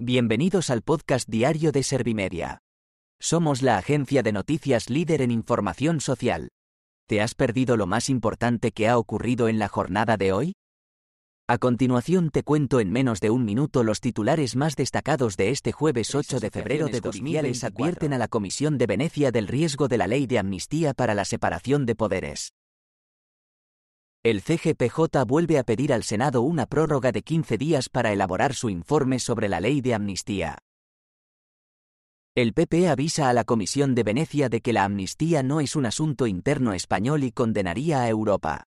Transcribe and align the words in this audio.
Bienvenidos 0.00 0.70
al 0.70 0.82
podcast 0.82 1.28
diario 1.28 1.72
de 1.72 1.82
Servimedia. 1.82 2.60
Somos 3.20 3.62
la 3.62 3.78
agencia 3.78 4.22
de 4.22 4.30
noticias 4.30 4.90
líder 4.90 5.22
en 5.22 5.32
información 5.32 6.00
social. 6.00 6.50
¿Te 7.08 7.20
has 7.20 7.34
perdido 7.34 7.76
lo 7.76 7.88
más 7.88 8.08
importante 8.08 8.70
que 8.70 8.86
ha 8.86 8.96
ocurrido 8.96 9.48
en 9.48 9.58
la 9.58 9.66
jornada 9.66 10.16
de 10.16 10.32
hoy? 10.32 10.52
A 11.48 11.58
continuación 11.58 12.30
te 12.30 12.44
cuento 12.44 12.78
en 12.78 12.92
menos 12.92 13.18
de 13.18 13.30
un 13.30 13.44
minuto 13.44 13.82
los 13.82 14.00
titulares 14.00 14.54
más 14.54 14.76
destacados 14.76 15.36
de 15.36 15.50
este 15.50 15.72
jueves 15.72 16.14
8 16.14 16.38
de 16.38 16.50
febrero 16.50 16.86
de 16.86 17.00
2024. 17.00 17.66
advierten 17.66 18.12
a 18.12 18.18
la 18.18 18.28
Comisión 18.28 18.78
de 18.78 18.86
Venecia 18.86 19.32
del 19.32 19.48
riesgo 19.48 19.88
de 19.88 19.98
la 19.98 20.06
ley 20.06 20.28
de 20.28 20.38
amnistía 20.38 20.94
para 20.94 21.16
la 21.16 21.24
separación 21.24 21.86
de 21.86 21.96
poderes. 21.96 22.52
El 24.24 24.42
CGPJ 24.42 25.24
vuelve 25.26 25.58
a 25.58 25.62
pedir 25.62 25.92
al 25.92 26.02
Senado 26.02 26.42
una 26.42 26.66
prórroga 26.66 27.12
de 27.12 27.22
15 27.22 27.56
días 27.56 27.88
para 27.88 28.12
elaborar 28.12 28.52
su 28.52 28.68
informe 28.68 29.20
sobre 29.20 29.48
la 29.48 29.60
ley 29.60 29.80
de 29.80 29.94
amnistía. 29.94 30.58
El 32.34 32.52
PP 32.52 32.88
avisa 32.88 33.28
a 33.28 33.32
la 33.32 33.44
Comisión 33.44 33.94
de 33.94 34.02
Venecia 34.02 34.48
de 34.48 34.60
que 34.60 34.72
la 34.72 34.82
amnistía 34.84 35.44
no 35.44 35.60
es 35.60 35.76
un 35.76 35.86
asunto 35.86 36.26
interno 36.26 36.72
español 36.72 37.22
y 37.22 37.30
condenaría 37.30 38.02
a 38.02 38.08
Europa. 38.08 38.64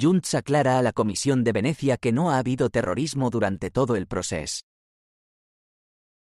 Junts 0.00 0.34
aclara 0.34 0.78
a 0.78 0.82
la 0.82 0.92
Comisión 0.92 1.44
de 1.44 1.52
Venecia 1.52 1.98
que 1.98 2.12
no 2.12 2.30
ha 2.30 2.38
habido 2.38 2.70
terrorismo 2.70 3.28
durante 3.28 3.70
todo 3.70 3.96
el 3.96 4.06
proceso. 4.06 4.62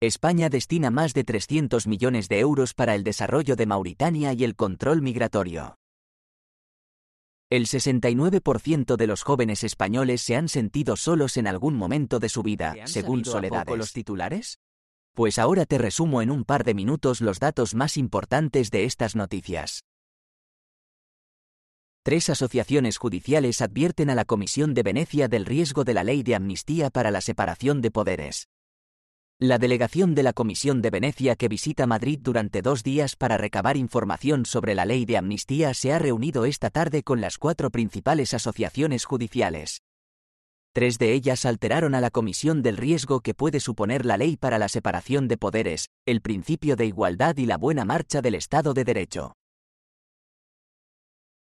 España 0.01 0.49
destina 0.49 0.91
más 0.91 1.13
de 1.13 1.23
300 1.23 1.87
millones 1.87 2.27
de 2.27 2.39
euros 2.39 2.73
para 2.73 2.93
el 2.95 3.03
desarrollo 3.03 3.55
de 3.55 3.67
Mauritania 3.67 4.33
y 4.33 4.43
el 4.43 4.55
control 4.55 5.01
migratorio. 5.01 5.80
El 7.51 7.65
69% 7.65 8.95
de 8.95 9.07
los 9.07 9.23
jóvenes 9.23 9.65
españoles 9.65 10.21
se 10.21 10.37
han 10.37 10.47
sentido 10.47 10.95
solos 10.95 11.35
en 11.35 11.47
algún 11.47 11.75
momento 11.75 12.17
de 12.19 12.29
su 12.29 12.43
vida, 12.43 12.73
según 12.85 13.25
Soledad. 13.25 13.67
los 13.75 13.91
titulares? 13.91 14.57
Pues 15.13 15.37
ahora 15.37 15.65
te 15.65 15.77
resumo 15.77 16.21
en 16.21 16.31
un 16.31 16.45
par 16.45 16.63
de 16.63 16.73
minutos 16.73 17.19
los 17.19 17.41
datos 17.41 17.75
más 17.75 17.97
importantes 17.97 18.71
de 18.71 18.85
estas 18.85 19.17
noticias. 19.17 19.83
Tres 22.03 22.29
asociaciones 22.29 22.97
judiciales 22.97 23.61
advierten 23.61 24.09
a 24.09 24.15
la 24.15 24.23
Comisión 24.23 24.73
de 24.73 24.83
Venecia 24.83 25.27
del 25.27 25.45
riesgo 25.45 25.83
de 25.83 25.93
la 25.93 26.05
ley 26.05 26.23
de 26.23 26.35
amnistía 26.35 26.89
para 26.89 27.11
la 27.11 27.19
separación 27.19 27.81
de 27.81 27.91
poderes. 27.91 28.47
La 29.43 29.57
delegación 29.57 30.13
de 30.13 30.21
la 30.21 30.33
Comisión 30.33 30.83
de 30.83 30.91
Venecia 30.91 31.35
que 31.35 31.47
visita 31.47 31.87
Madrid 31.87 32.19
durante 32.21 32.61
dos 32.61 32.83
días 32.83 33.15
para 33.15 33.37
recabar 33.37 33.75
información 33.75 34.45
sobre 34.45 34.75
la 34.75 34.85
ley 34.85 35.03
de 35.05 35.17
amnistía 35.17 35.73
se 35.73 35.91
ha 35.91 35.97
reunido 35.97 36.45
esta 36.45 36.69
tarde 36.69 37.01
con 37.01 37.21
las 37.21 37.39
cuatro 37.39 37.71
principales 37.71 38.35
asociaciones 38.35 39.05
judiciales. 39.05 39.81
Tres 40.73 40.99
de 40.99 41.13
ellas 41.13 41.47
alteraron 41.47 41.95
a 41.95 42.01
la 42.01 42.11
Comisión 42.11 42.61
del 42.61 42.77
riesgo 42.77 43.21
que 43.21 43.33
puede 43.33 43.59
suponer 43.59 44.05
la 44.05 44.15
ley 44.15 44.37
para 44.37 44.59
la 44.59 44.69
separación 44.69 45.27
de 45.27 45.37
poderes, 45.37 45.87
el 46.05 46.21
principio 46.21 46.75
de 46.75 46.85
igualdad 46.85 47.35
y 47.37 47.47
la 47.47 47.57
buena 47.57 47.83
marcha 47.83 48.21
del 48.21 48.35
Estado 48.35 48.75
de 48.75 48.83
Derecho. 48.83 49.33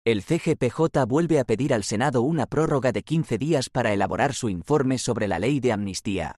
El 0.05 0.22
CGPJ 0.22 1.06
vuelve 1.06 1.41
a 1.41 1.44
pedir 1.44 1.72
al 1.72 1.84
Senado 1.84 2.20
una 2.20 2.44
prórroga 2.44 2.92
de 2.92 3.03
15 3.03 3.39
días 3.39 3.70
para 3.70 3.94
elaborar 3.94 4.34
su 4.34 4.50
informe 4.50 4.98
sobre 4.98 5.27
la 5.27 5.39
ley 5.39 5.59
de 5.61 5.72
amnistía. 5.72 6.36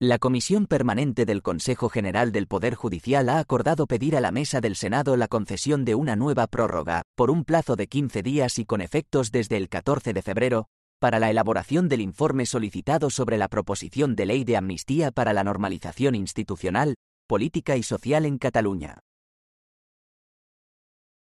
La 0.00 0.20
Comisión 0.20 0.66
Permanente 0.66 1.26
del 1.26 1.42
Consejo 1.42 1.88
General 1.88 2.30
del 2.30 2.46
Poder 2.46 2.76
Judicial 2.76 3.28
ha 3.28 3.40
acordado 3.40 3.88
pedir 3.88 4.14
a 4.16 4.20
la 4.20 4.30
Mesa 4.30 4.60
del 4.60 4.76
Senado 4.76 5.16
la 5.16 5.26
concesión 5.26 5.84
de 5.84 5.96
una 5.96 6.14
nueva 6.14 6.46
prórroga, 6.46 7.02
por 7.16 7.32
un 7.32 7.42
plazo 7.42 7.74
de 7.74 7.88
15 7.88 8.22
días 8.22 8.60
y 8.60 8.64
con 8.64 8.80
efectos 8.80 9.32
desde 9.32 9.56
el 9.56 9.68
14 9.68 10.12
de 10.12 10.22
febrero, 10.22 10.68
para 11.00 11.18
la 11.18 11.30
elaboración 11.30 11.88
del 11.88 12.00
informe 12.00 12.46
solicitado 12.46 13.10
sobre 13.10 13.38
la 13.38 13.48
proposición 13.48 14.14
de 14.14 14.26
ley 14.26 14.44
de 14.44 14.56
amnistía 14.56 15.10
para 15.10 15.32
la 15.32 15.42
normalización 15.42 16.14
institucional, 16.14 16.94
política 17.26 17.76
y 17.76 17.82
social 17.82 18.24
en 18.24 18.38
Cataluña. 18.38 19.00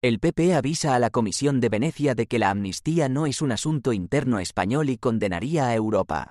El 0.00 0.18
PP 0.18 0.54
avisa 0.54 0.94
a 0.94 0.98
la 0.98 1.10
Comisión 1.10 1.60
de 1.60 1.68
Venecia 1.68 2.14
de 2.14 2.26
que 2.26 2.38
la 2.38 2.48
amnistía 2.48 3.10
no 3.10 3.26
es 3.26 3.42
un 3.42 3.52
asunto 3.52 3.92
interno 3.92 4.38
español 4.38 4.88
y 4.88 4.96
condenaría 4.96 5.66
a 5.66 5.74
Europa. 5.74 6.30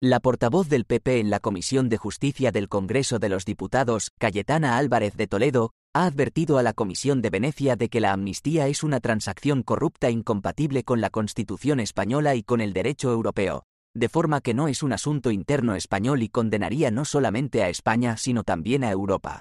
La 0.00 0.20
portavoz 0.20 0.68
del 0.68 0.84
PP 0.84 1.18
en 1.18 1.28
la 1.28 1.40
Comisión 1.40 1.88
de 1.88 1.96
Justicia 1.96 2.52
del 2.52 2.68
Congreso 2.68 3.18
de 3.18 3.28
los 3.28 3.44
Diputados, 3.44 4.12
Cayetana 4.16 4.78
Álvarez 4.78 5.16
de 5.16 5.26
Toledo, 5.26 5.72
ha 5.92 6.04
advertido 6.04 6.56
a 6.58 6.62
la 6.62 6.72
Comisión 6.72 7.20
de 7.20 7.30
Venecia 7.30 7.74
de 7.74 7.88
que 7.88 8.00
la 8.00 8.12
amnistía 8.12 8.68
es 8.68 8.84
una 8.84 9.00
transacción 9.00 9.64
corrupta 9.64 10.08
incompatible 10.08 10.84
con 10.84 11.00
la 11.00 11.10
Constitución 11.10 11.80
española 11.80 12.36
y 12.36 12.44
con 12.44 12.60
el 12.60 12.74
derecho 12.74 13.10
europeo, 13.10 13.64
de 13.92 14.08
forma 14.08 14.40
que 14.40 14.54
no 14.54 14.68
es 14.68 14.84
un 14.84 14.92
asunto 14.92 15.32
interno 15.32 15.74
español 15.74 16.22
y 16.22 16.28
condenaría 16.28 16.92
no 16.92 17.04
solamente 17.04 17.64
a 17.64 17.68
España 17.68 18.16
sino 18.18 18.44
también 18.44 18.84
a 18.84 18.92
Europa. 18.92 19.40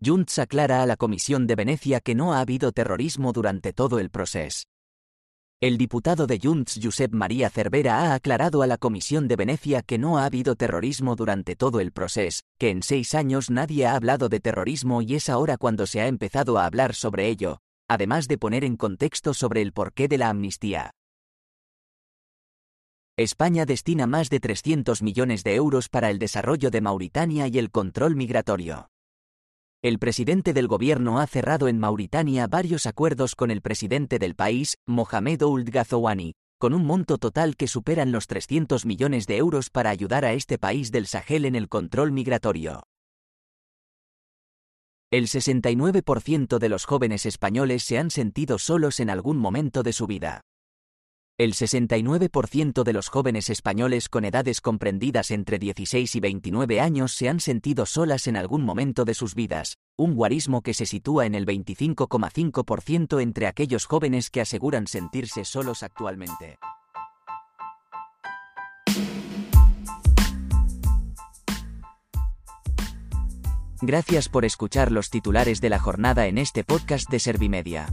Junts 0.00 0.38
aclara 0.38 0.84
a 0.84 0.86
la 0.86 0.94
Comisión 0.94 1.48
de 1.48 1.56
Venecia 1.56 1.98
que 1.98 2.14
no 2.14 2.34
ha 2.34 2.38
habido 2.38 2.70
terrorismo 2.70 3.32
durante 3.32 3.72
todo 3.72 3.98
el 3.98 4.10
proceso. 4.10 4.71
El 5.62 5.78
diputado 5.78 6.26
de 6.26 6.40
Junts 6.42 6.80
Josep 6.82 7.12
María 7.14 7.48
Cervera 7.48 8.00
ha 8.00 8.14
aclarado 8.14 8.62
a 8.62 8.66
la 8.66 8.78
Comisión 8.78 9.28
de 9.28 9.36
Venecia 9.36 9.82
que 9.82 9.96
no 9.96 10.18
ha 10.18 10.24
habido 10.24 10.56
terrorismo 10.56 11.14
durante 11.14 11.54
todo 11.54 11.78
el 11.78 11.92
proceso, 11.92 12.42
que 12.58 12.70
en 12.70 12.82
seis 12.82 13.14
años 13.14 13.48
nadie 13.48 13.86
ha 13.86 13.94
hablado 13.94 14.28
de 14.28 14.40
terrorismo 14.40 15.02
y 15.02 15.14
es 15.14 15.28
ahora 15.28 15.56
cuando 15.58 15.86
se 15.86 16.00
ha 16.00 16.08
empezado 16.08 16.58
a 16.58 16.66
hablar 16.66 16.96
sobre 16.96 17.28
ello, 17.28 17.60
además 17.88 18.26
de 18.26 18.38
poner 18.38 18.64
en 18.64 18.76
contexto 18.76 19.34
sobre 19.34 19.62
el 19.62 19.72
porqué 19.72 20.08
de 20.08 20.18
la 20.18 20.30
amnistía. 20.30 20.90
España 23.16 23.64
destina 23.64 24.08
más 24.08 24.30
de 24.30 24.40
300 24.40 25.00
millones 25.00 25.44
de 25.44 25.54
euros 25.54 25.88
para 25.88 26.10
el 26.10 26.18
desarrollo 26.18 26.72
de 26.72 26.80
Mauritania 26.80 27.46
y 27.46 27.58
el 27.58 27.70
control 27.70 28.16
migratorio. 28.16 28.88
El 29.84 29.98
presidente 29.98 30.52
del 30.52 30.68
gobierno 30.68 31.18
ha 31.18 31.26
cerrado 31.26 31.66
en 31.66 31.80
Mauritania 31.80 32.46
varios 32.46 32.86
acuerdos 32.86 33.34
con 33.34 33.50
el 33.50 33.62
presidente 33.62 34.20
del 34.20 34.36
país, 34.36 34.78
Mohamed 34.86 35.42
Ould 35.42 35.68
Ghazouani, 35.70 36.34
con 36.56 36.72
un 36.72 36.86
monto 36.86 37.18
total 37.18 37.56
que 37.56 37.66
superan 37.66 38.12
los 38.12 38.28
300 38.28 38.86
millones 38.86 39.26
de 39.26 39.38
euros 39.38 39.70
para 39.70 39.90
ayudar 39.90 40.24
a 40.24 40.34
este 40.34 40.56
país 40.56 40.92
del 40.92 41.08
Sahel 41.08 41.46
en 41.46 41.56
el 41.56 41.68
control 41.68 42.12
migratorio. 42.12 42.84
El 45.10 45.26
69% 45.26 46.58
de 46.60 46.68
los 46.68 46.84
jóvenes 46.84 47.26
españoles 47.26 47.82
se 47.82 47.98
han 47.98 48.12
sentido 48.12 48.60
solos 48.60 49.00
en 49.00 49.10
algún 49.10 49.36
momento 49.36 49.82
de 49.82 49.92
su 49.92 50.06
vida. 50.06 50.42
El 51.42 51.54
69% 51.54 52.84
de 52.84 52.92
los 52.92 53.08
jóvenes 53.08 53.50
españoles 53.50 54.08
con 54.08 54.24
edades 54.24 54.60
comprendidas 54.60 55.32
entre 55.32 55.58
16 55.58 56.14
y 56.14 56.20
29 56.20 56.80
años 56.80 57.10
se 57.14 57.28
han 57.28 57.40
sentido 57.40 57.84
solas 57.84 58.28
en 58.28 58.36
algún 58.36 58.62
momento 58.62 59.04
de 59.04 59.14
sus 59.14 59.34
vidas, 59.34 59.78
un 59.96 60.14
guarismo 60.14 60.62
que 60.62 60.72
se 60.72 60.86
sitúa 60.86 61.26
en 61.26 61.34
el 61.34 61.44
25,5% 61.44 63.20
entre 63.20 63.48
aquellos 63.48 63.86
jóvenes 63.86 64.30
que 64.30 64.40
aseguran 64.40 64.86
sentirse 64.86 65.44
solos 65.44 65.82
actualmente. 65.82 66.60
Gracias 73.80 74.28
por 74.28 74.44
escuchar 74.44 74.92
los 74.92 75.10
titulares 75.10 75.60
de 75.60 75.70
la 75.70 75.80
jornada 75.80 76.28
en 76.28 76.38
este 76.38 76.62
podcast 76.62 77.10
de 77.10 77.18
Servimedia. 77.18 77.92